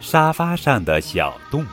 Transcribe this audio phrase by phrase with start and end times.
[0.00, 1.66] 沙发上的小洞。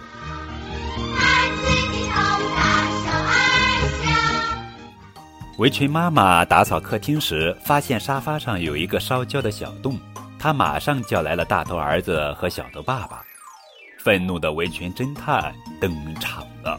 [5.57, 9.97] 围裙妈妈打扫客厅时，发现沙发上有一个烧焦的小洞，
[10.37, 13.21] 她马上叫来了大头儿子和小头爸爸。
[14.03, 16.77] 愤怒的围裙侦探登场了。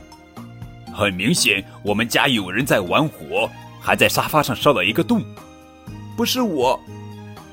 [0.97, 5.23] 很明显，我们家有人在玩火，还在沙发上烧了一个洞。
[6.17, 6.81] 不是我，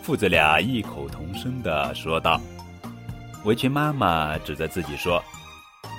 [0.02, 2.40] 父子俩异口同声地说道。
[3.44, 5.22] 围裙妈妈指着自己说：“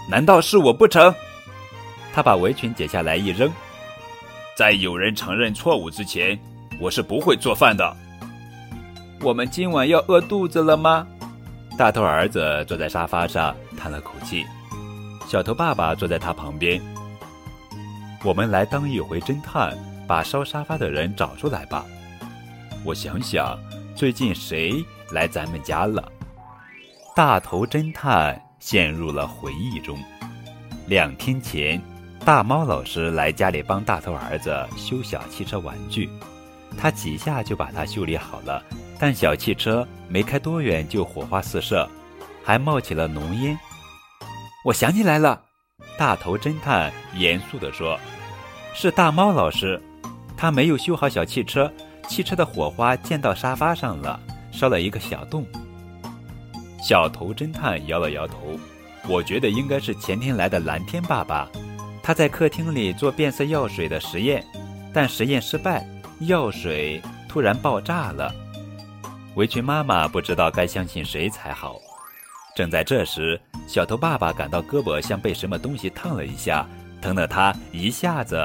[0.09, 1.15] 难道是我不成？”
[2.15, 3.53] 她把围裙解下来一扔，
[4.57, 6.39] 在有人承认错误之前，
[6.81, 7.95] 我是不会做饭的。
[9.21, 11.07] 我们今晚要饿肚子了吗？
[11.77, 14.47] 大头儿子坐在沙发上叹了口气，
[15.29, 16.81] 小头爸爸坐在他旁边。
[18.25, 19.77] 我们来当一回侦探，
[20.09, 21.85] 把烧沙发的人找出来吧。
[22.83, 23.59] 我想想，
[23.95, 26.11] 最近谁来咱们家了？
[27.15, 29.99] 大头侦探陷入了回忆中。
[30.87, 31.79] 两天前，
[32.25, 36.09] 大猫老师来家里帮大头儿子修小汽车玩具，
[36.79, 38.65] 他几下就把它修理好了。
[38.99, 41.87] 但小汽车没开多远就火花四射，
[42.43, 43.59] 还冒起了浓烟。
[44.65, 45.43] 我想起来了，
[45.97, 47.99] 大头侦探严肃地说
[48.75, 49.81] ：“是大猫老师，
[50.37, 51.73] 他没有修好小汽车，
[52.09, 54.19] 汽车的火花溅到沙发上了，
[54.51, 55.47] 烧了一个小洞。”
[56.83, 58.59] 小头侦探摇了摇头，
[59.09, 61.49] 我觉得应该是前天来的蓝天爸爸，
[62.03, 64.45] 他在客厅里做变色药水的实验，
[64.93, 65.87] 但实验失败，
[66.21, 68.35] 药水突然爆炸了。
[69.37, 71.77] 围裙妈妈不知道该相信谁才好。
[72.55, 76.67] 正在这时，小头爸爸感到胳膊像被什么东西烫了一下，
[77.03, 78.41] 疼得他一下子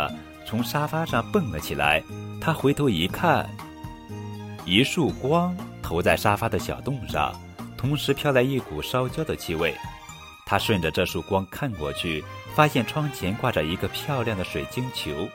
[0.46, 2.04] 从沙发上蹦了起来。
[2.42, 3.48] 他回头一看，
[4.66, 7.34] 一束光投在沙发的小洞上。
[7.78, 9.74] 同时飘来一股烧焦的气味，
[10.46, 12.22] 他顺着这束光看过去，
[12.54, 15.30] 发现窗前挂着一个漂亮的水晶球。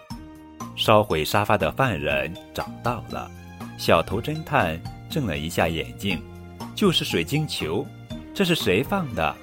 [0.77, 3.31] 烧毁沙发的犯人找到了，
[3.79, 6.21] 小头侦探睁了一下眼睛，
[6.75, 7.87] 就是水晶球，
[8.35, 9.35] 这是谁放的？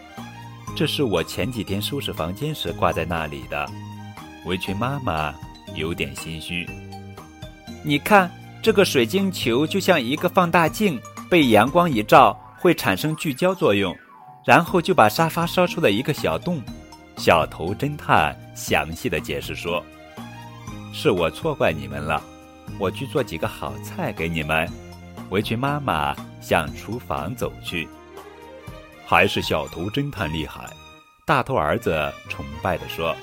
[0.76, 3.68] 这是我前几天收拾房间时挂在那里的。
[4.46, 5.34] 围裙妈妈
[5.76, 6.68] 有点心虚，
[7.84, 8.30] 你看
[8.62, 11.00] 这个水晶球就像一个放大镜，
[11.30, 12.38] 被阳光一照。
[12.62, 13.98] 会产生聚焦作用，
[14.46, 16.62] 然后就把沙发烧出了一个小洞。
[17.18, 19.84] 小头侦探详细的解释说
[20.94, 22.22] ：“是我错怪你们了，
[22.78, 24.70] 我去做几个好菜给你们。”
[25.32, 27.90] 围裙妈妈向厨房走去。
[29.12, 30.70] 还是小头侦探厉害，
[31.26, 33.14] 大头儿子崇拜地说。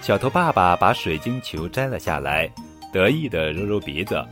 [0.00, 2.48] 小头爸爸把水晶球摘了下来，
[2.92, 4.24] 得意地揉揉鼻子：“